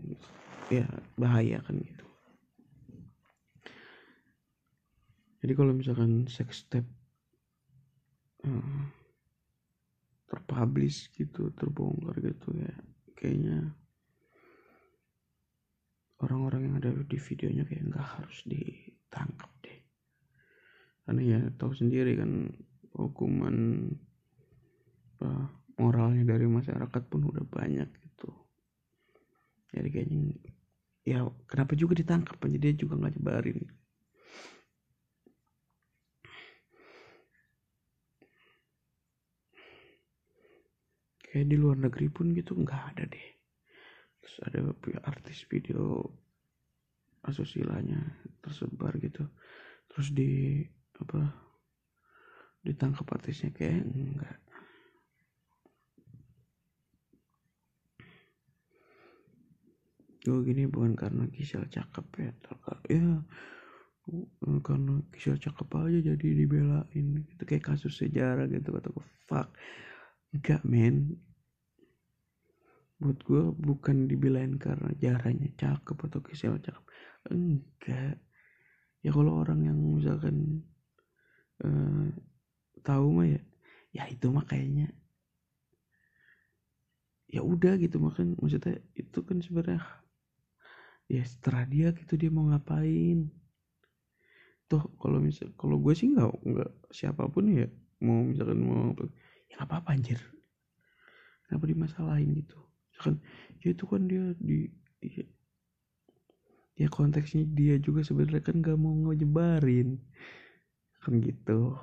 [0.71, 0.87] ya
[1.19, 2.07] bahaya kan gitu.
[5.45, 6.87] Jadi kalau misalkan sex step
[8.47, 8.81] uh,
[10.31, 12.75] terpublish gitu terbongkar gitu ya
[13.15, 13.77] kayaknya
[16.23, 19.79] orang-orang yang ada di videonya kayak nggak harus ditangkap deh.
[21.05, 22.55] Karena ya tahu sendiri kan
[22.95, 23.91] hukuman
[25.19, 25.51] apa,
[25.81, 28.31] moralnya dari masyarakat pun udah banyak gitu.
[29.75, 30.39] Jadi kayaknya
[31.03, 32.39] ya kenapa juga ditangkap?
[32.39, 33.61] Aja dia juga nggak nyebarin.
[41.27, 43.34] Kayak di luar negeri pun gitu nggak ada deh
[44.25, 44.65] terus ada
[45.05, 46.01] artis video
[47.29, 48.01] asusilanya
[48.41, 49.29] tersebar gitu.
[49.93, 50.65] Terus di
[50.97, 51.29] apa
[52.65, 54.41] ditangkap artisnya kayak enggak.
[60.25, 62.33] Gue gini bukan karena Gisel cakep ya
[62.89, 63.21] ya
[64.65, 69.53] karena Gisel cakep aja jadi dibelain itu kayak kasus sejarah gitu kata gue fuck.
[70.33, 71.21] Enggak men
[73.05, 76.85] buat gue bukan dibelain karena jaranya cakep atau kisah cakep.
[77.29, 78.17] Enggak.
[79.05, 80.65] Ya kalau orang yang misalkan
[81.61, 82.09] uh,
[82.81, 83.41] tahu mah ya
[83.93, 84.89] ya itu mah kayaknya
[87.29, 88.01] ya udah gitu.
[88.01, 89.85] Makan maksudnya itu kan sebenarnya
[91.13, 93.29] ya setelah dia gitu dia mau ngapain?
[94.65, 97.69] Tuh kalau misal kalau gue sih nggak nggak siapa pun ya
[98.01, 98.97] mau misalkan mau
[99.53, 100.21] ya nggak apa-apa anjir.
[101.45, 102.57] Kenapa dimasalahin gitu
[103.01, 103.15] kan?
[103.65, 104.69] Ya itu kan dia di
[105.01, 105.25] ya,
[106.75, 109.99] ya konteksnya dia juga sebenarnya kan gak mau ngejebarin.
[111.03, 111.75] Kan gitu.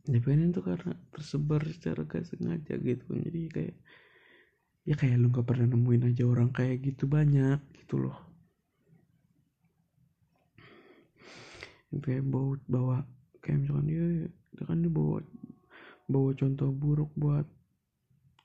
[0.08, 3.76] Independen tuh karena tersebar secara gak sengaja gitu jadi kayak
[4.88, 8.18] ya kayak lu gak pernah nemuin aja orang kayak gitu banyak gitu loh.
[12.00, 12.96] Kayak bawa bawa
[13.42, 15.26] kayak misalkan dia, dia kan dia bawa
[16.06, 17.46] bawa contoh buruk buat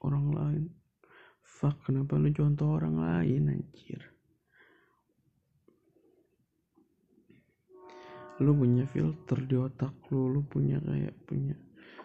[0.05, 0.65] orang lain.
[1.41, 4.01] Fuck kenapa lu contoh orang lain anjir?
[8.43, 11.55] Lu punya filter di otak lu lu punya kayak punya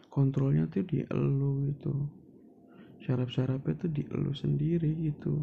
[0.06, 1.90] kontrolnya tuh di lu gitu.
[3.02, 5.42] Syaraf-syarafnya tuh di lu sendiri gitu.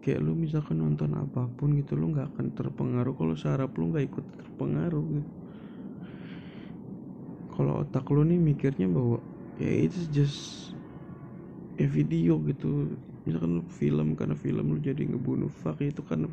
[0.00, 3.12] Kayak lu misalkan nonton apa pun gitu lu nggak akan terpengaruh.
[3.18, 5.32] Kalau syaraf lu nggak ikut terpengaruh gitu.
[7.52, 9.18] Kalau otak lu nih mikirnya bahwa
[9.58, 10.67] ya itu just
[11.78, 12.90] ya video gitu.
[13.22, 16.26] Misalkan lu film karena film lu jadi ngebunuh fuck itu kan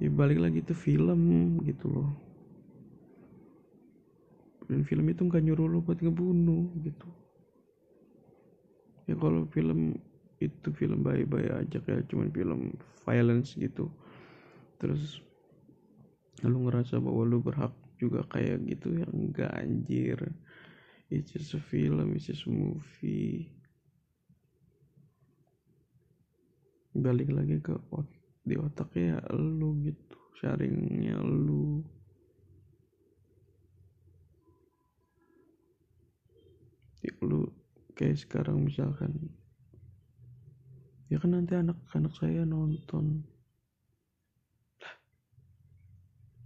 [0.00, 1.20] ya balik lagi itu film
[1.68, 2.10] gitu loh.
[4.64, 7.08] Dan film itu nggak nyuruh lo buat ngebunuh gitu.
[9.04, 10.00] Ya kalau film
[10.40, 12.60] itu film baik-baik aja kayak cuman film
[13.04, 13.92] violence gitu.
[14.80, 15.20] Terus
[16.40, 20.16] lu ngerasa bahwa lu berhak juga kayak gitu ya enggak anjir.
[21.10, 23.59] It's just a film it's just a movie
[26.94, 27.74] balik lagi ke
[28.42, 31.84] di otaknya ya lu gitu sharingnya lu.
[37.00, 37.48] Ya, lu
[37.96, 39.32] kayak sekarang misalkan
[41.12, 43.24] ya kan nanti anak-anak saya nonton.
[44.80, 44.96] Lah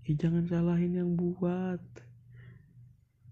[0.07, 1.83] ya jangan salahin yang buat.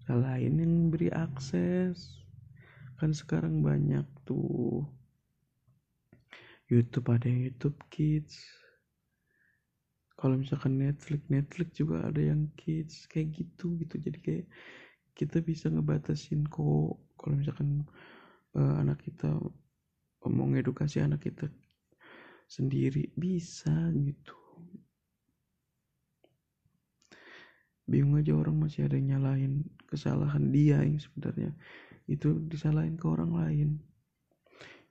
[0.03, 2.23] Salahin yang beri akses.
[2.99, 4.87] Kan sekarang banyak tuh
[6.71, 8.39] YouTube ada YouTube Kids.
[10.15, 13.99] Kalau misalkan Netflix Netflix juga ada yang kids kayak gitu gitu.
[13.99, 14.45] Jadi kayak
[15.17, 16.95] kita bisa ngebatasin kok.
[17.19, 17.83] Kalau misalkan
[18.55, 19.35] uh, anak kita
[20.23, 21.51] mau ngedukasi anak kita
[22.47, 24.37] sendiri bisa gitu.
[27.83, 31.51] Bingung aja orang masih ada yang nyalahin kesalahan dia yang sebenarnya.
[32.07, 33.69] Itu disalahin ke orang lain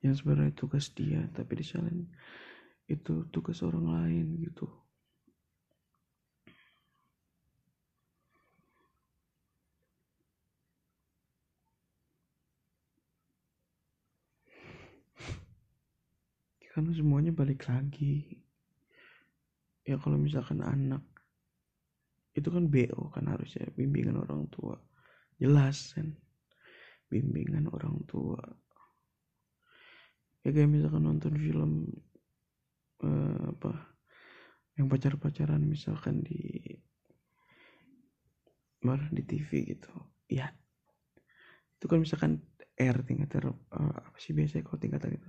[0.03, 2.11] yang sebenarnya tugas dia tapi disalahin
[2.91, 4.67] itu tugas orang lain gitu.
[16.73, 18.43] Karena semuanya balik lagi.
[19.85, 21.05] Ya kalau misalkan anak
[22.33, 24.81] itu kan BO kan harusnya bimbingan orang tua.
[25.37, 26.17] Jelas kan
[27.13, 28.41] bimbingan orang tua
[30.43, 31.87] ya kayak misalkan nonton film
[33.07, 33.73] uh, apa
[34.79, 36.59] yang pacar-pacaran misalkan di
[38.83, 39.93] malah di TV gitu.
[40.27, 40.51] Ya
[41.79, 42.43] itu kan misalkan
[42.79, 45.29] R tingkat uh, apa sih biasanya kalau tingkatan itu?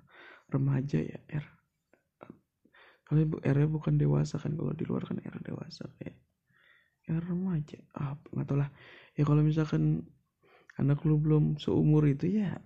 [0.49, 1.45] Remaja ya R.
[3.03, 6.17] Kalau ibu R nya bukan dewasa kan kalau di luar kan R dewasa kayak
[7.03, 8.71] ya remaja ah nggak tahu lah.
[9.13, 10.07] Ya kalau misalkan
[10.79, 12.57] anak lu belum seumur itu ya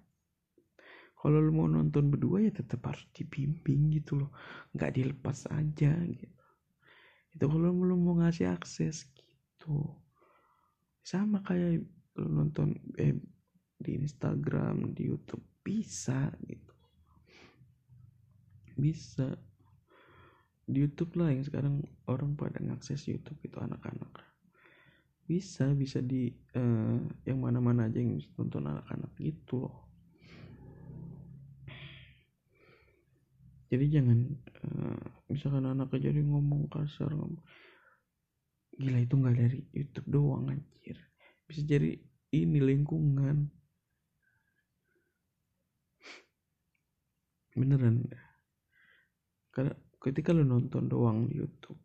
[1.17, 4.31] kalau lu mau nonton berdua ya tetap harus dibimbing gitu loh.
[4.77, 6.41] Nggak dilepas aja gitu.
[7.33, 9.97] Itu kalau lu mau ngasih akses gitu.
[11.01, 11.81] Sama kayak
[12.21, 13.17] lu nonton eh,
[13.81, 15.41] di Instagram di YouTube.
[15.65, 16.73] Bisa gitu.
[18.77, 19.33] Bisa.
[20.69, 24.21] Di YouTube lah yang sekarang orang pada ngakses YouTube itu anak-anak.
[25.25, 29.86] Bisa bisa di uh, yang mana-mana aja yang nonton anak-anak gitu loh
[33.67, 34.19] jadi jangan
[34.63, 37.11] uh, misalkan anak jadi ngomong kasar
[38.77, 40.97] gila itu nggak dari YouTube doang anjir.
[41.49, 41.97] Bisa jadi
[42.31, 43.49] ini lingkungan.
[47.57, 48.05] Beneran.
[49.49, 51.81] Karena ketika lu nonton doang di YouTube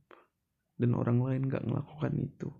[0.76, 2.50] dan orang lain gak ngelakukan itu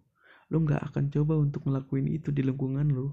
[0.52, 3.12] lu gak akan coba untuk ngelakuin itu di lingkungan lu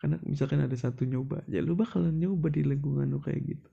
[0.00, 3.70] karena misalkan ada satu nyoba ya lu bakalan nyoba di lingkungan lu kayak gitu.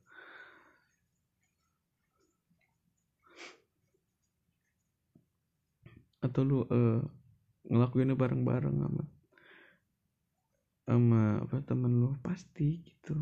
[6.19, 6.99] Atau lu uh,
[7.71, 9.03] ngelakuinnya bareng-bareng sama
[10.87, 13.15] sama apa temen lu pasti gitu.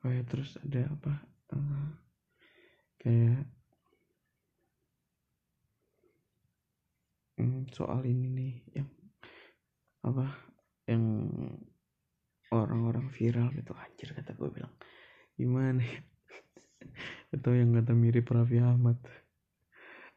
[0.00, 1.12] Oh ya terus ada apa
[1.52, 2.09] uh,
[3.00, 3.48] kayak
[7.40, 8.90] um, soal ini nih yang
[10.04, 10.26] apa
[10.84, 11.04] yang
[12.52, 14.74] orang-orang viral gitu anjir kata gue bilang
[15.36, 16.00] gimana ya?
[17.36, 19.00] atau yang kata mirip Raffi Ahmad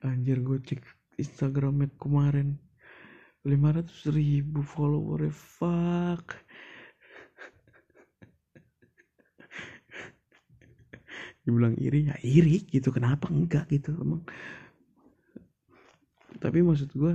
[0.04, 0.84] anjir gue cek
[1.16, 2.60] Instagramnya kemarin
[3.44, 6.36] 500 ribu follower fuck
[11.44, 14.24] dibilang iri ya iri gitu kenapa enggak gitu emang.
[16.40, 17.14] Tapi maksud gue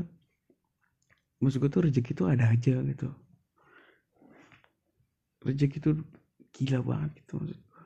[1.40, 3.08] maksud gue tuh rezeki tuh ada aja gitu.
[5.42, 5.94] Rezeki tuh
[6.52, 7.84] gila banget gitu maksud gue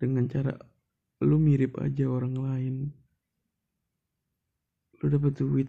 [0.00, 0.56] dengan cara
[1.20, 2.76] lu mirip aja orang lain
[5.00, 5.68] lu dapat duit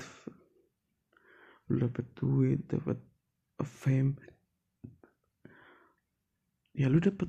[1.67, 2.95] lu dapat duit dapat
[3.61, 4.15] fame
[6.71, 7.27] ya lu dapat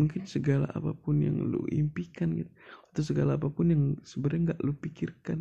[0.00, 2.48] mungkin segala apa pun yang lu impikan gitu
[2.88, 5.40] atau segala apa pun yang sebenarnya nggak lu pikirkan.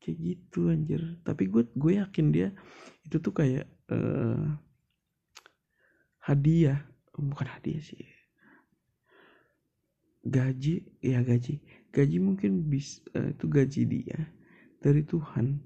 [0.00, 1.02] Kayak gitu anjir.
[1.20, 2.48] Tapi gue gue yakin dia
[3.04, 4.56] itu tuh kayak uh,
[6.24, 6.80] hadiah.
[7.12, 8.08] Bukan hadiah sih.
[10.24, 11.60] Gaji ya gaji.
[11.92, 14.18] Gaji mungkin bis uh, itu gaji dia
[14.80, 15.60] dari Tuhan.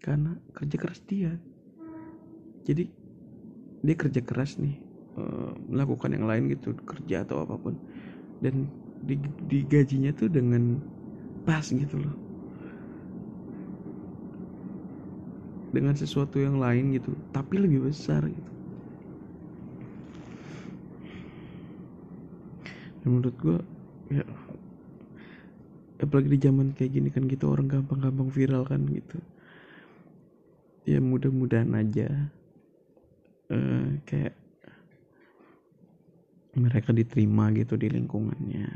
[0.00, 1.36] Karena kerja keras dia.
[2.64, 2.88] Jadi
[3.84, 4.83] dia kerja keras nih
[5.18, 7.74] uh, melakukan yang lain gitu kerja atau apa pun.
[8.42, 8.68] Dan
[9.04, 10.80] di, di gajinya tuh dengan
[11.44, 12.16] pas gitu loh.
[15.74, 18.52] Dengan sesuatu yang lain gitu tapi lebih besar gitu.
[23.02, 23.58] Dan menurut gue
[24.14, 24.24] ya
[26.00, 29.18] apalagi di zaman kayak gini kan gitu orang gampang-gampang viral kan gitu.
[30.84, 32.28] Ya mudah-mudahan aja
[33.50, 34.43] uh, kayak
[36.58, 38.68] mereka diterima gitu di lingkungannya.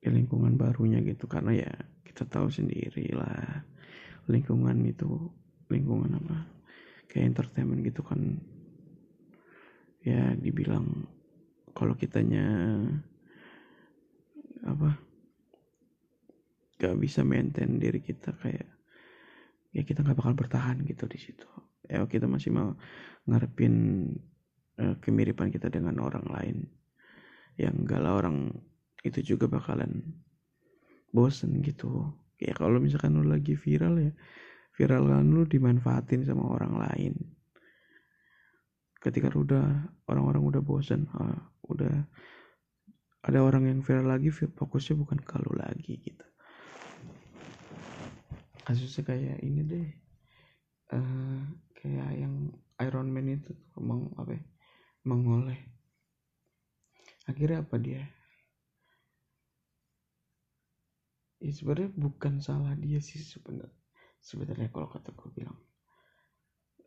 [0.00, 1.72] Di lingkungan barunya gitu karena ya
[2.06, 3.64] kita tahu sendiri lah
[4.30, 5.30] lingkungan itu
[5.68, 6.46] lingkungan apa
[7.10, 8.40] kayak entertainment gitu kan.
[10.06, 11.08] Ya dibilang
[11.74, 12.46] kalau kitanya
[14.66, 14.98] apa
[16.76, 18.68] gak bisa maintain diri kita kayak
[19.76, 21.48] ya kita nggak bakal bertahan gitu di situ.
[21.84, 22.72] Ya kita masih mau
[23.28, 24.08] ngarepin
[24.80, 26.56] uh, kemiripan kita dengan orang lain.
[27.56, 28.52] Yang lah orang
[29.04, 30.02] itu juga bakalan
[31.12, 32.12] bosen gitu.
[32.36, 34.12] Ya kalau misalkan lu lagi viral ya
[34.76, 37.14] viral kan lu dimanfaatin sama orang lain.
[39.00, 41.40] Ketika udah orang-orang udah bosan uh,
[41.72, 42.04] udah
[43.26, 46.26] ada orang yang viral lagi fokusnya bukan kalau lagi gitu.
[48.66, 49.88] Kasusnya kayak ini deh
[50.92, 51.40] uh,
[51.78, 52.52] kayak yang
[52.82, 54.42] Iron Man itu emang apa ya,
[55.06, 55.62] mengoleh.
[57.30, 58.02] Akhirnya apa dia?
[61.38, 63.78] Ya sebenarnya bukan salah dia sih sebenarnya.
[64.18, 65.58] Sebenarnya kalau kata gue bilang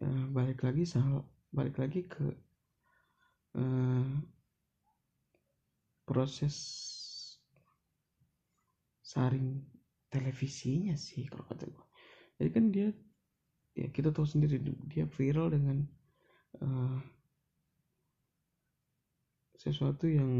[0.03, 2.26] uh, balik lagi salah balik lagi ke
[3.57, 4.11] uh,
[6.05, 6.55] proses
[9.01, 9.65] saring
[10.09, 11.86] televisinya sih kalau kata gue
[12.38, 12.89] jadi kan dia
[13.74, 15.86] ya kita tahu sendiri dia viral dengan
[16.61, 16.97] uh,
[19.60, 20.32] sesuatu yang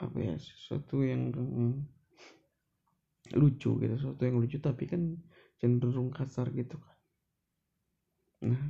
[0.00, 1.34] apa ya sesuatu yang
[3.36, 5.20] lucu gitu sesuatu yang lucu tapi kan
[5.60, 6.96] cenderung kasar gitu kan.
[8.48, 8.64] Nah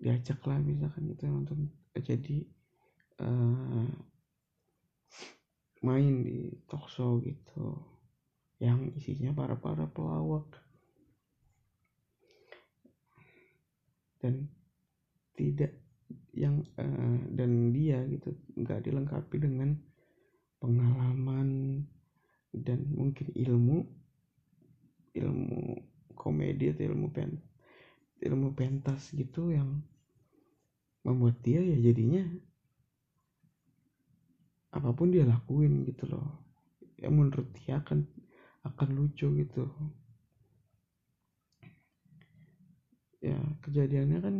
[0.00, 2.48] diajak lah misalkan gitu nonton jadi
[3.20, 3.84] uh,
[5.84, 7.76] main di talk show gitu
[8.56, 10.48] yang isinya para para pelawak
[14.20, 14.48] dan
[15.34, 15.72] tidak
[16.34, 19.74] yang uh, dan dia gitu nggak dilengkapi dengan
[20.60, 21.82] pengalaman
[22.52, 23.78] dan mungkin ilmu
[25.16, 25.60] ilmu
[26.14, 27.40] komedi atau ilmu pen
[28.20, 29.80] ilmu pentas gitu yang
[31.02, 32.28] membuat dia ya jadinya
[34.70, 36.46] apa pun dia lakuin gitu loh.
[37.00, 38.06] Ya menurut dia akan
[38.62, 39.66] akan lucu gitu
[43.20, 44.36] ya kejadiannya kan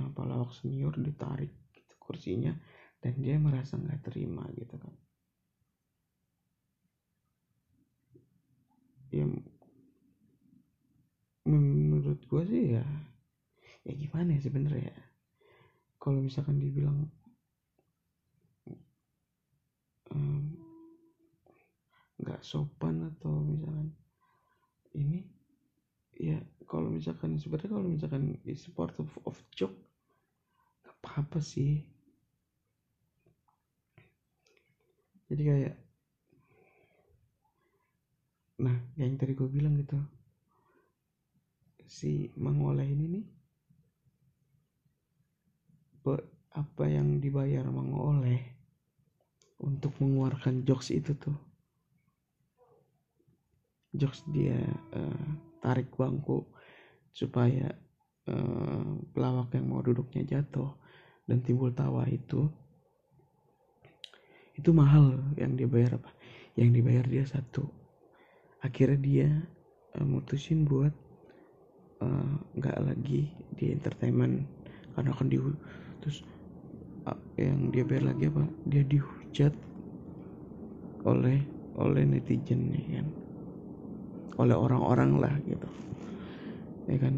[0.00, 2.56] uh, pelawak senior ditarik gitu kursinya
[3.04, 4.94] dan dia merasa nggak terima gitu kan.
[9.12, 9.28] Ya
[11.44, 12.86] menurut gue sih ya
[13.84, 14.40] ya gimana ya
[14.80, 14.96] ya.
[16.00, 17.12] Kalau misalkan dibilang
[22.16, 23.92] nggak um, sopan atau misalkan
[24.96, 25.33] ini
[26.18, 29.10] ya kalau misalkan sebenarnya kalau misalkan is part of,
[29.54, 29.74] joke
[30.84, 31.84] apa apa sih.
[35.28, 35.74] Jadi kayak
[38.54, 39.98] nah yang tadi gue bilang gitu
[41.90, 43.26] si mangoleh ini nih
[46.54, 48.38] apa yang dibayar mangoleh
[49.58, 51.34] untuk mengeluarkan jokes itu tuh?
[53.94, 54.58] Jokes dia
[54.94, 55.28] uh,
[55.64, 56.44] tarik bangku
[57.16, 57.72] supaya
[58.28, 60.76] uh, pelawak yang mau duduknya jatuh
[61.24, 62.52] dan timbul tawa itu
[64.54, 66.12] itu mahal yang dia bayar apa?
[66.54, 67.66] Yang dibayar dia satu.
[68.62, 69.28] Akhirnya dia
[69.96, 70.92] uh, mutusin buat
[72.54, 74.44] nggak uh, lagi di entertainment
[74.92, 75.40] karena akan di
[76.04, 76.20] terus
[77.08, 78.44] uh, yang dia bayar lagi apa?
[78.68, 79.54] Dia dihujat
[81.08, 81.40] oleh
[81.74, 83.23] oleh netizen ya kan
[84.40, 85.68] oleh orang-orang lah gitu.
[86.90, 87.14] Ya kan?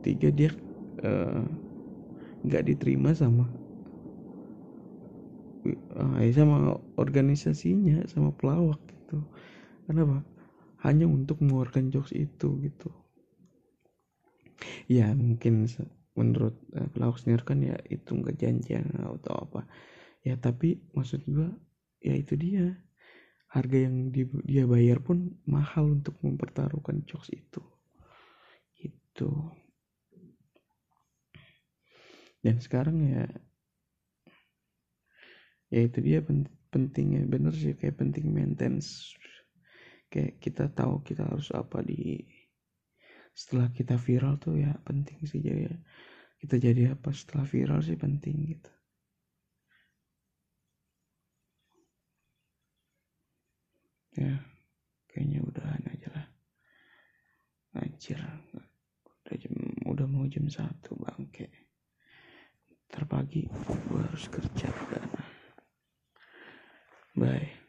[0.00, 0.50] Tiga dia
[1.02, 1.44] eh,
[2.46, 3.50] nggak uh, diterima sama
[5.98, 9.26] uh, sama organisasinya sama pelawak gitu.
[9.86, 10.22] Kenapa?
[10.86, 12.90] Hanya untuk mengeluarkan jokes itu gitu.
[14.86, 15.66] Ya mungkin
[16.14, 19.66] menurut uh, pelawak sendiri kan ya itu nggak janjian atau apa.
[20.22, 21.50] Ya tapi maksud gua
[22.02, 22.78] ya itu dia
[23.56, 24.12] harga yang
[24.44, 27.64] dia bayar pun mahal untuk mempertaruhkan jokes itu.
[28.76, 29.32] Itu
[32.44, 33.24] dan sekarang ya
[35.72, 36.22] ya itu dia
[36.70, 39.16] pentingnya bener sih kayak penting maintenance.
[40.12, 42.22] Kayak kita tahu kita harus apa di
[43.36, 45.68] setelah kita viral tuh ya penting sih jadi
[46.40, 48.75] kita jadi apa setelah viral sih penting gitu
[54.16, 54.34] ya
[55.08, 56.26] kayaknya udahan aja lah.
[57.76, 58.20] Anjir
[59.24, 59.54] udah jam
[59.84, 61.52] udah mau jam satu bangke.
[62.88, 64.68] Terpagi gua gue harus kerja
[67.16, 67.65] bye.